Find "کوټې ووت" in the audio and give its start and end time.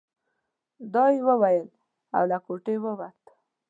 2.45-3.19